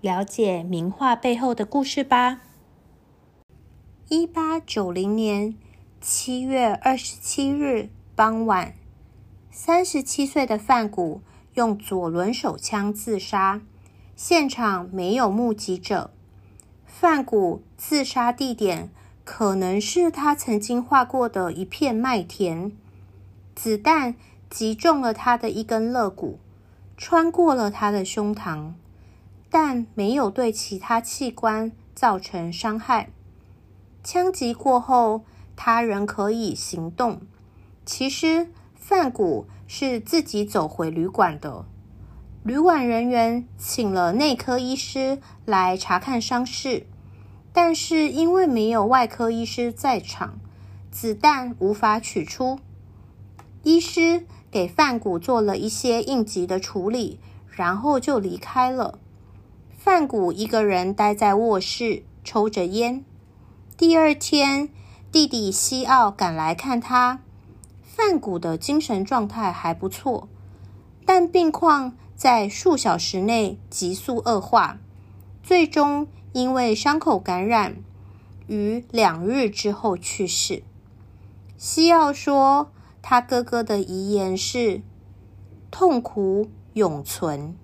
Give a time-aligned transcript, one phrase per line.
[0.00, 2.40] 了解名画背后的故事吧。
[4.08, 5.54] 一八九零年
[6.00, 8.74] 七月二十七日傍晚，
[9.50, 11.20] 三十七岁的范谷
[11.52, 13.60] 用左轮手枪自杀，
[14.16, 16.10] 现场没有目击者。
[16.86, 18.90] 范谷自杀地点
[19.22, 22.72] 可能是他曾经画过的一片麦田，
[23.54, 24.14] 子弹
[24.48, 26.38] 击中了他的一根肋骨，
[26.96, 28.72] 穿过了他的胸膛。
[29.50, 33.10] 但没有对其他器官造成伤害。
[34.02, 35.22] 枪击过后，
[35.56, 37.20] 他仍可以行动。
[37.84, 41.66] 其实，范谷是自己走回旅馆的。
[42.42, 46.86] 旅馆人员请了内科医师来查看伤势，
[47.52, 50.38] 但是因为没有外科医师在场，
[50.90, 52.58] 子弹无法取出。
[53.62, 57.20] 医师给范谷做了一些应急的处理，
[57.50, 58.98] 然后就离开了。
[59.82, 63.02] 范谷一个人待在卧室抽着烟。
[63.78, 64.68] 第二天，
[65.10, 67.22] 弟弟西奥赶来看他。
[67.82, 70.28] 范谷的精神状态还不错，
[71.06, 74.76] 但病况在数小时内急速恶化，
[75.42, 77.76] 最终因为伤口感染，
[78.48, 80.62] 于两日之后去世。
[81.56, 82.70] 西奥说，
[83.00, 84.82] 他哥哥的遗言是：
[85.70, 87.56] 痛苦永存。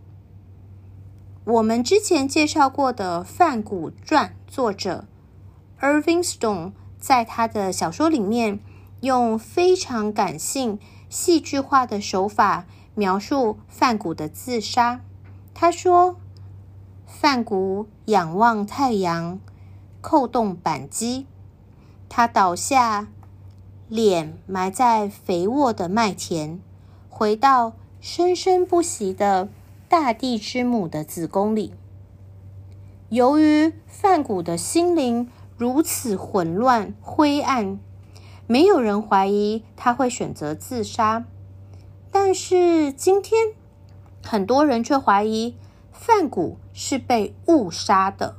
[1.47, 5.05] 我们之前介绍过的《范谷传》作者
[5.81, 8.59] Irving Stone 在他的小说里面，
[9.03, 12.67] 用非常感性、戏剧化的手法
[12.97, 15.03] 描述范谷的自杀。
[15.55, 16.17] 他说
[17.07, 19.39] ：“范谷仰望太阳，
[20.01, 21.29] 扣动扳机，
[22.09, 23.07] 他倒下，
[23.89, 26.59] 脸埋在肥沃的麦田，
[27.09, 29.49] 回到生生不息的。”
[29.89, 31.73] 大地之母的子宫里，
[33.09, 37.79] 由于范谷的心灵如此混乱灰暗，
[38.49, 41.25] 没有人怀疑他会选择自杀。
[42.11, 43.53] 但是今天，
[44.25, 45.55] 很多人却怀疑
[45.93, 48.37] 范谷是被误杀的。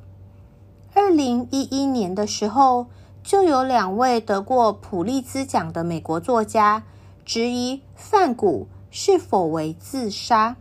[0.93, 2.87] 二零一一年的时候，
[3.23, 6.83] 就有两位得过普利兹奖的美国作家
[7.23, 10.57] 质疑范谷是否为自杀。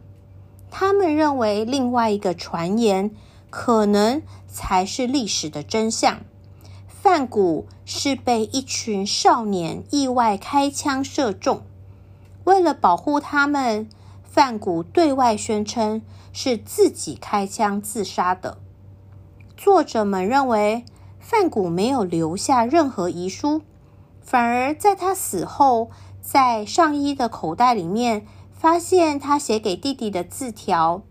[0.79, 3.11] 他们认为，另外一个传言
[3.49, 6.19] 可能才是历史的真相。
[6.87, 11.63] 范谷是被一群少年意外开枪射中，
[12.45, 13.89] 为了保护他们，
[14.23, 16.03] 范谷对外宣称
[16.35, 18.59] 是自己开枪自杀的。
[19.57, 20.85] 作者们认为，
[21.19, 23.63] 范谷没有留下任何遗书，
[24.21, 28.27] 反而在他死后，在上衣的口袋里面。
[28.57, 31.03] 发现他写给弟弟的字条，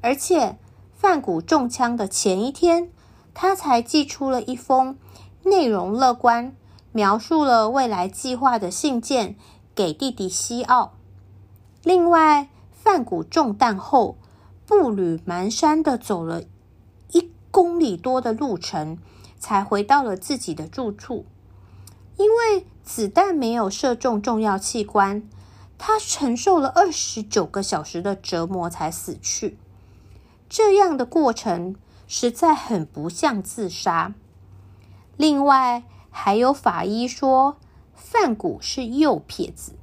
[0.00, 0.58] 而且
[0.92, 2.90] 范谷中枪的前一天，
[3.32, 4.98] 他才寄出了一封
[5.44, 6.54] 内容乐观、
[6.92, 9.36] 描述了未来计划的信件
[9.74, 10.94] 给弟弟西奥。
[11.84, 14.16] 另外，范谷中弹后，
[14.66, 16.42] 步履蹒跚的走了
[17.12, 18.98] 一公里多的路程，
[19.38, 21.24] 才回到了自己的住处，
[22.16, 25.22] 因为子弹没有射中重要器官。
[25.78, 29.56] 他承受了二十九个小时的折磨才死去，
[30.48, 31.76] 这样的过程
[32.08, 34.12] 实在很不像自杀。
[35.16, 37.56] 另外，还有法医说，
[37.94, 39.76] 范谷是右撇子，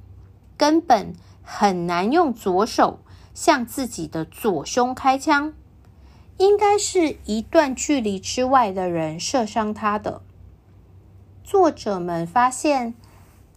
[0.58, 3.00] 根本很难用左手
[3.32, 5.54] 向自己的左胸开枪，
[6.36, 10.20] 应该是一段距离之外的人射伤他的。
[11.42, 12.94] 作者们发现。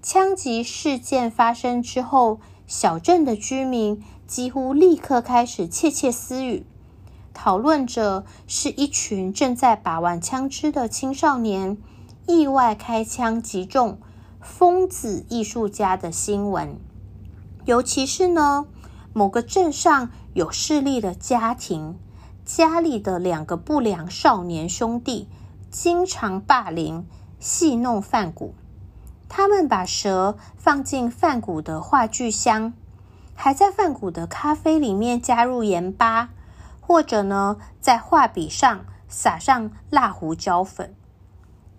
[0.01, 6.65] 枪击事件发生之后，小镇的居民几乎立刻开始窃窃私语，
[7.33, 11.77] 讨论着是一群正在把玩枪支的青少年
[12.25, 13.99] 意外开枪击中
[14.39, 16.79] 疯子艺术家的新闻。
[17.65, 18.67] 尤其是呢，
[19.11, 21.99] 某个镇上有势力的家庭，
[22.45, 25.27] 家里的两个不良少年兄弟
[25.69, 27.05] 经常霸凌、
[27.37, 28.55] 戏弄范谷。
[29.29, 32.73] 他们把蛇放进范谷的话剧箱，
[33.35, 36.31] 还在范谷的咖啡里面加入盐巴，
[36.81, 40.95] 或者呢，在画笔上撒上辣胡椒粉。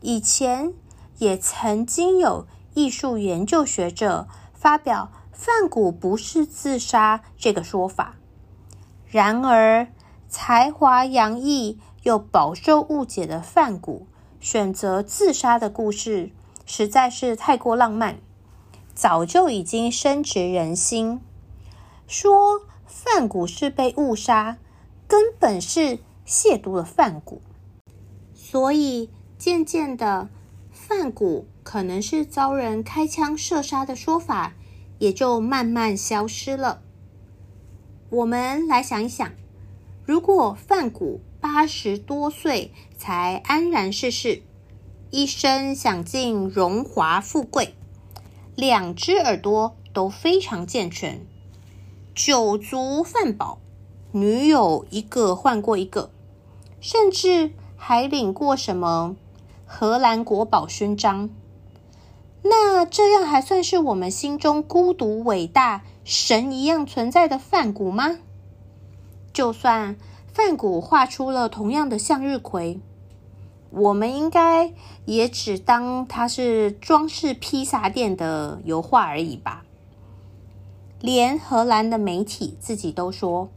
[0.01, 0.73] 以前
[1.19, 8.15] 也曾经有艺术研究学者发表范谷不是自杀这个说法。
[9.07, 9.89] 然而，
[10.29, 14.07] 才华洋溢又饱受误解的范谷
[14.39, 16.31] 选择自杀的故事，
[16.73, 18.21] 实在是太过浪漫，
[18.95, 21.21] 早就已经深植人心。
[22.07, 24.57] 说范谷是被误杀，
[25.09, 27.43] 根本是亵渎了范谷。
[28.33, 30.29] 所以，渐渐的，
[30.71, 34.55] 范谷可能是遭人开枪射杀的说法，
[35.01, 36.83] 也就慢慢消失了。
[38.11, 39.33] 我们来想一想，
[40.05, 44.43] 如果范谷八十多岁才安然逝世，
[45.13, 47.75] 一生享尽荣华富贵，
[48.55, 51.27] 两只耳朵都非常健全，
[52.15, 53.59] 酒足饭饱，
[54.13, 56.13] 女友一个换过一个，
[56.81, 59.17] 甚至还领过什么
[59.67, 61.29] 荷兰国宝勋章，
[62.45, 65.83] 那这样还算是我们心中孤独伟大？
[66.05, 68.19] 神一样存在的范谷吗？
[69.33, 69.97] 就算
[70.33, 72.81] 范谷画出了同样的向日葵，
[73.71, 74.73] 我们应该
[75.05, 79.65] 也只当它是装饰披萨店的油画而已吧。
[81.01, 83.49] 连荷兰的媒体自己都说，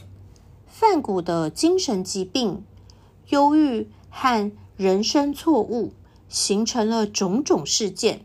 [0.66, 2.64] 范谷的精神疾病、
[3.30, 5.94] 忧郁和人生错误，
[6.30, 8.24] 形成了种种事件，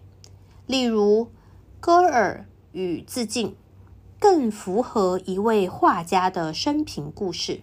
[0.67, 1.29] 例如
[1.81, 3.57] 戈尔与自尽。
[4.21, 7.61] 更符合一位画家的生平故事。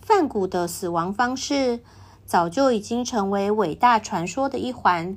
[0.00, 1.80] 梵谷的死亡方式
[2.28, 5.16] 早就已经成为伟大传说的一环，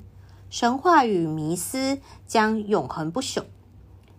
[0.49, 3.43] 神话与迷思将永恒不朽。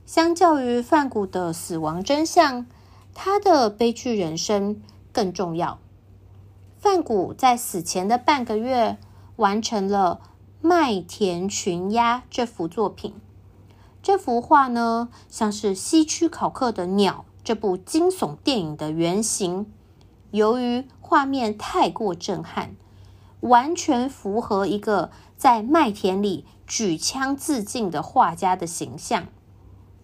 [0.04, 2.66] 相较于梵谷的死亡真相，
[3.14, 5.78] 他的悲剧人生更重要。
[6.78, 8.98] 梵谷在死前的半个月
[9.36, 10.20] 完成了
[10.60, 13.14] 《麦田群鸦》这幅作品。
[14.02, 19.72] 这幅画呢，像是希区考克的《鸟》这部惊悚电影的原型。
[20.30, 22.74] 由于画面太过震撼，
[23.40, 29.26] 完全符合一个在麦田里举枪自尽的画家的形象，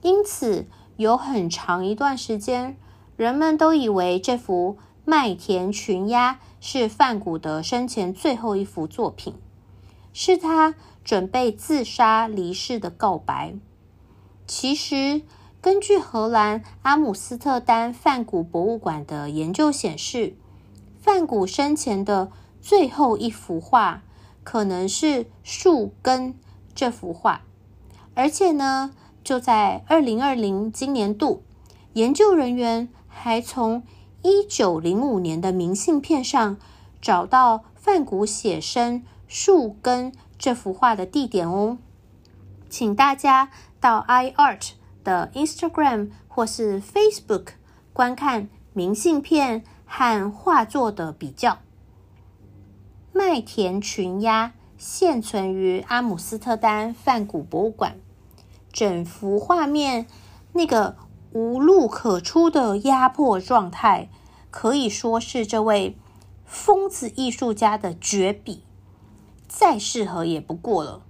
[0.02, 0.66] 因此
[0.99, 2.76] 有很长一段时间，
[3.16, 4.76] 人们都以为这幅
[5.06, 9.32] 《麦田群鸦》是梵谷的生前最后一幅作品，
[10.12, 13.55] 是他准备自杀离世的告白。
[14.46, 15.22] 其实，
[15.62, 20.34] 根据荷兰阿姆斯特丹梵谷博物馆的研究显示，
[21.08, 24.02] 梵谷生前的最后一幅画
[24.44, 26.34] 可能是《树根》
[26.75, 27.40] 这幅画。
[28.12, 28.90] 而且呢，
[29.25, 31.43] 就在二零二零今年度，
[31.94, 33.82] 研究人员还从
[34.20, 36.58] 一九零五年的明信片上
[37.00, 41.78] 找到梵谷写生《树根》这幅画的地点哦，
[42.69, 43.49] 请大家。
[43.81, 44.72] 到 iArt
[45.02, 47.46] 的 Instagram 或是 Facebook
[47.94, 51.58] 观看明信片和画作的比较。
[53.12, 57.96] 麦田群鸦现存于阿姆斯特丹梵谷博物馆，
[58.73, 60.06] 整幅画面
[60.52, 60.96] 那个
[61.32, 64.08] 无路可出的压迫状态，
[64.50, 65.96] 可以说是这位
[66.44, 68.62] 疯子艺术家的绝笔，
[69.48, 71.03] 再适合也不过了。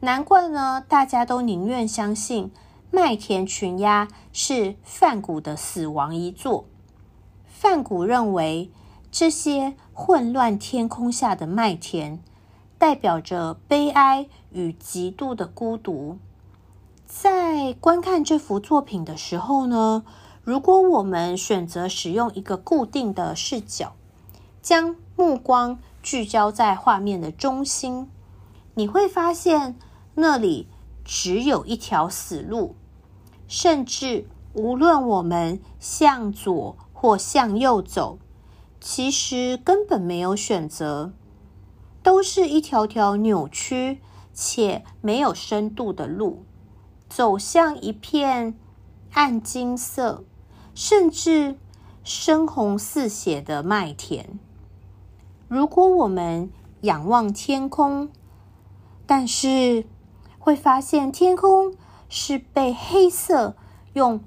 [0.00, 2.46] 难怪呢，大家都宁愿相信
[2.90, 6.66] 《麦田群鸦》是梵谷的死亡遗作。
[7.60, 8.70] 梵谷认为，
[9.10, 12.22] 这些混乱天空下的麦田，
[12.78, 16.18] 代表着悲哀与极度的孤独。
[17.04, 20.04] 在观看这幅作品的时候呢，
[20.44, 23.94] 如果我们选择使用一个固定的视角，
[24.62, 28.08] 将目光聚焦在画面的中心，
[28.74, 29.76] 你会发现。
[30.14, 30.68] 那里
[31.04, 32.76] 只有一条死路，
[33.48, 38.18] 甚至无论我们向左或向右走，
[38.80, 41.12] 其实根本没有选择，
[42.02, 44.00] 都是一条条扭曲
[44.34, 46.42] 且没有深度的路，
[47.08, 48.58] 走向一片
[49.12, 50.24] 暗金色，
[50.74, 51.56] 甚至
[52.02, 54.40] 深红似血的麦田。
[55.46, 56.50] 如果我们
[56.80, 58.08] 仰望天空，
[59.06, 59.86] 但是。
[60.40, 61.74] 会发现天空
[62.08, 63.54] 是被黑色
[63.92, 64.24] 用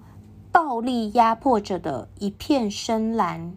[0.52, 3.54] 暴力压迫着的一片深蓝，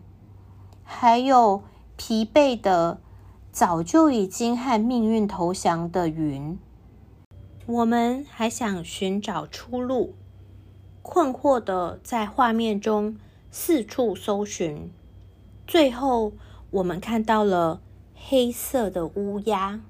[0.85, 1.65] 还有
[1.97, 3.01] 疲惫的、
[3.51, 6.57] 早就已经和命运投降的云。
[7.67, 10.15] 我们还想寻找出路，
[11.03, 13.17] 困惑的在画面中
[13.51, 14.93] 四处搜寻，
[15.67, 16.33] 最后
[16.71, 17.81] 我们看到了
[18.15, 19.81] 黑色的乌鸦。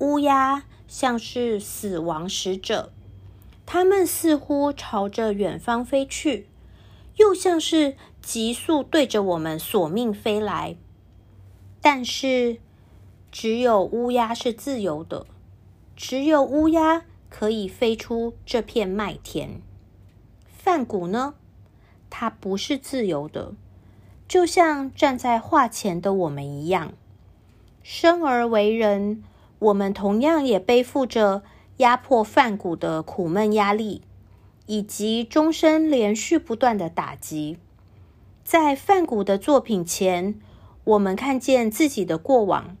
[0.00, 2.92] 乌鸦像是死亡使者，
[3.72, 6.48] 它们似乎朝着远方飞去，
[7.18, 10.74] 又像是急速对着我们索命飞来。
[11.80, 12.58] 但是，
[13.30, 15.24] 只有乌鸦是自由的，
[15.94, 19.62] 只有乌鸦可以飞出这片麦田。
[20.48, 21.34] 范谷呢？
[22.10, 23.54] 它不是自由的，
[24.26, 26.92] 就像站在画前的我们一样。
[27.84, 29.22] 生而为人，
[29.60, 31.44] 我们同样也背负着
[31.80, 34.00] 压迫范谷的苦闷压力，
[34.64, 37.58] 以及终身连续不断的打击。
[38.42, 40.40] 在范谷的作品前，
[40.84, 42.76] 我们看见自己的过往，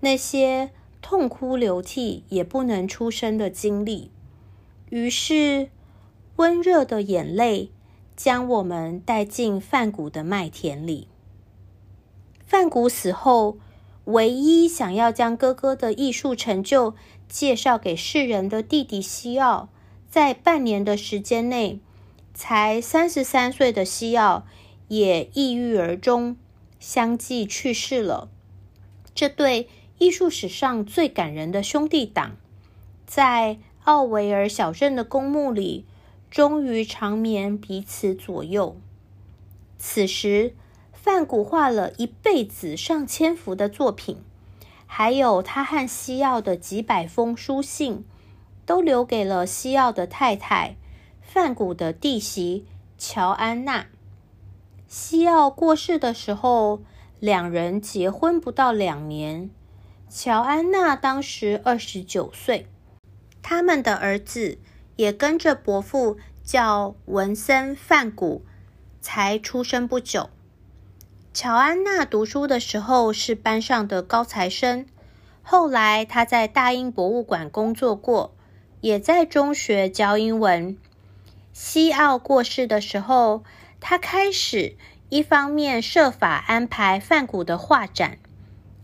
[0.00, 0.70] 那些
[1.02, 4.10] 痛哭流涕也不能出声的经历。
[4.90, 5.70] 于是，
[6.36, 7.70] 温热的眼泪。
[8.16, 11.08] 将我们带进范谷的麦田里。
[12.46, 13.58] 范谷死后，
[14.04, 16.94] 唯一想要将哥哥的艺术成就
[17.28, 19.68] 介绍给世人的弟弟西奥，
[20.08, 21.80] 在半年的时间内，
[22.32, 24.46] 才三十三岁的西奥
[24.88, 26.36] 也抑郁而终，
[26.78, 28.28] 相继去世了。
[29.14, 32.36] 这对艺术史上最感人的兄弟党，
[33.06, 35.84] 在奥维尔小镇的公墓里。
[36.30, 38.76] 终于长眠彼此左右。
[39.78, 40.56] 此时，
[40.92, 44.16] 范谷画了一辈子上千幅的作品，
[44.96, 48.04] 还有他和西奥的几百封书信，
[48.64, 50.76] 都留给了西奥的太太
[51.20, 52.64] 范谷的弟媳
[52.96, 53.86] 乔安娜。
[54.86, 56.84] 西奥过世的时候，
[57.18, 59.50] 两人结婚不到两年，
[60.08, 62.68] 乔安娜当时二十九岁，
[63.42, 64.58] 他们的儿子。
[64.94, 68.44] 也跟着伯父叫文森范谷，
[69.00, 70.30] 才出生不久。
[71.34, 74.86] 乔安娜读书的时候是班上的高材生，
[75.42, 78.36] 后来她在大英博物馆工作过，
[78.80, 80.78] 也在中学教英文。
[81.52, 83.42] 西奥过世的时候，
[83.80, 84.76] 他开始
[85.08, 88.18] 一方面设法安排范谷的画展，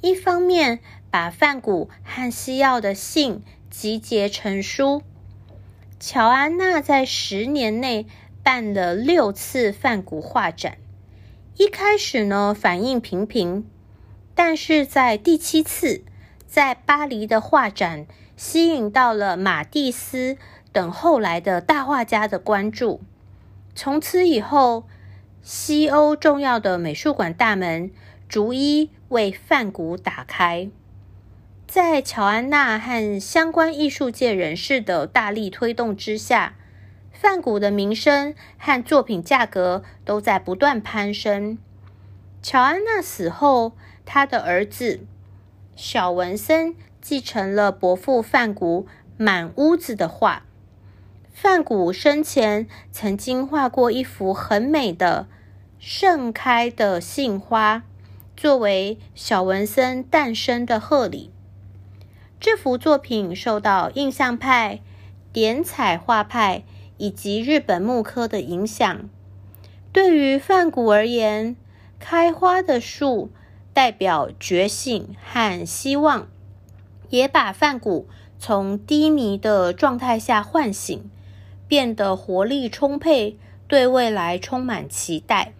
[0.01, 5.03] 一方面把范谷和西奥的信集结成书。
[6.01, 8.09] 乔安娜在十年内
[8.43, 10.79] 办了六次梵谷画展，
[11.57, 13.67] 一开始呢反应平平，
[14.35, 16.03] 但是在第七次
[16.47, 20.39] 在巴黎的画展吸引到了马蒂斯
[20.73, 23.03] 等后来的大画家的关注，
[23.75, 24.85] 从此以后，
[25.43, 27.91] 西欧重要的美术馆大门
[28.29, 30.71] 逐一为梵谷打开。
[31.67, 36.57] 在乔安娜和相关艺术界人士的大力推动之下，
[37.21, 41.59] 梵谷的名声和作品价格都在不断攀升。
[42.41, 43.73] 乔安娜死后，
[44.07, 45.01] 她的儿子
[45.77, 48.87] 小文森继承了伯父梵谷
[49.19, 50.45] 满屋子的画。
[51.31, 55.29] 梵谷生前曾经画过一幅很美的
[55.79, 57.83] 盛开的杏花，
[58.35, 61.31] 作为小文森诞生的贺礼。
[62.41, 64.81] 这幅作品受到印象派、
[65.35, 66.65] 点彩画派
[67.01, 69.09] 以及日本木刻的影响。
[69.91, 71.57] 对于梵谷而言，
[71.99, 73.31] 开花的树
[73.73, 76.29] 代表觉醒和希望，
[77.09, 78.07] 也把梵谷
[78.39, 81.11] 从低迷的状态下唤醒，
[81.67, 85.55] 变得活力充沛，对未来充满期待。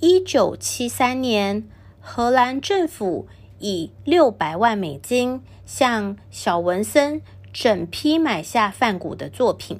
[0.00, 1.66] 一九七三年，
[1.98, 3.26] 荷兰政府。
[3.62, 7.20] 以六百万美金向小文森
[7.52, 9.78] 整批买下梵谷的作品，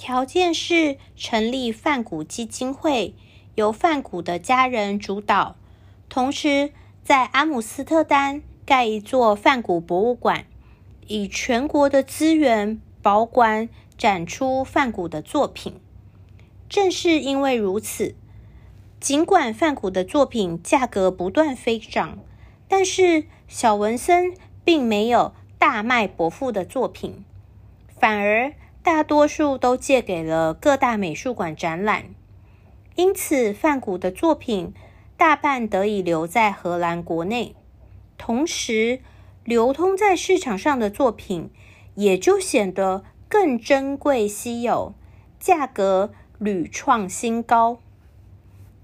[0.00, 3.14] 条件是成立范谷基金会，
[3.54, 5.56] 由范谷的家人主导，
[6.08, 6.72] 同时
[7.04, 10.46] 在阿姆斯特丹盖一座范谷博物馆，
[11.06, 15.78] 以全国的资源保管展出范谷的作品。
[16.66, 18.14] 正是因为如此，
[19.00, 22.18] 尽管范谷的作品价格不断飞涨。
[22.68, 24.32] 但是小文森
[24.64, 27.22] 并没有大卖伯父的作品，
[27.98, 32.06] 反而大多数都借给了各大美术馆展览。
[32.96, 34.74] 因此，梵谷的作品
[35.16, 37.54] 大半得以留在荷兰国内，
[38.18, 39.00] 同时
[39.44, 41.50] 流通在市场上的作品
[41.94, 44.94] 也就显得更珍贵稀有，
[45.38, 47.80] 价格屡创新高。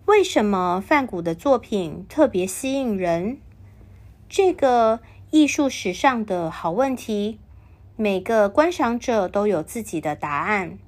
[0.06, 3.38] 为什么梵谷的作品特别吸引人？
[4.28, 5.00] 这个
[5.30, 7.38] 艺术史上的好问题，
[7.96, 10.78] 每个观赏者都有自己的答案。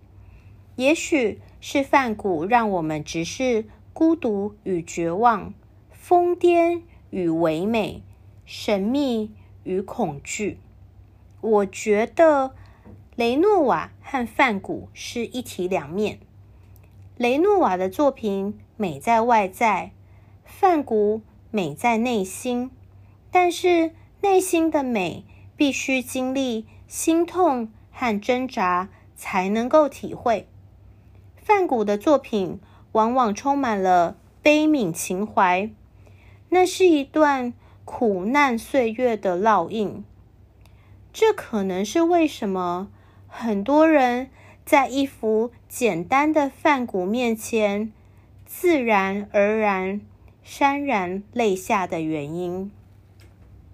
[0.77, 5.55] 也许是梵谷让我们直视孤独与绝望，
[5.91, 8.03] 疯癫与唯美，
[8.45, 9.33] 神秘
[9.65, 10.59] 与恐惧。
[11.41, 12.55] 我觉得
[13.17, 16.19] 雷诺瓦和梵谷是一体两面。
[17.17, 19.93] 雷诺瓦的作品美在外在，
[20.45, 22.71] 梵谷美在内心。
[23.31, 25.25] 但是内心的美
[25.57, 30.49] 必须经历心痛和挣扎才能够体会。
[31.37, 32.59] 梵谷的作品
[32.93, 35.71] 往往充满了悲悯情怀，
[36.49, 37.53] 那是一段
[37.85, 40.03] 苦难岁月的烙印。
[41.13, 42.89] 这可能是为什么
[43.27, 44.31] 很多人
[44.65, 47.93] 在一幅简单的梵谷面前，
[48.47, 50.01] 自然而然
[50.47, 52.71] 潸然泪下的原因。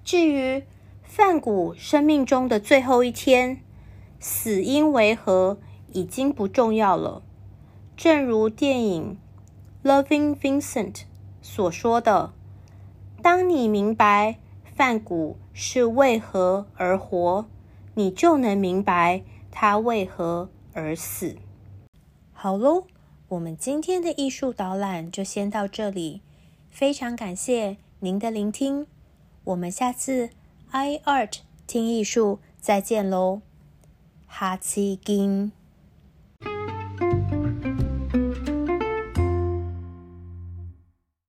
[0.03, 0.63] 至于
[1.17, 3.61] 梵谷生命中的最后一天，
[4.19, 5.59] 死因为何
[5.93, 7.23] 已经不重要了。
[7.97, 9.17] 正如电影
[9.89, 10.93] 《Loving Vincent》
[11.41, 12.33] 所说的
[13.23, 17.47] ：“当你明白梵谷。”是为何而活，
[17.95, 21.37] 你就能明白他为何而死。
[22.33, 22.89] 好喽，
[23.29, 26.23] 我们今天的艺术导览就先到这里，
[26.71, 28.89] 非常感谢您的聆听，
[29.45, 30.31] 我们下次
[30.77, 31.39] i art
[31.69, 33.43] 听艺术再见喽，
[34.27, 35.53] 哈奇金。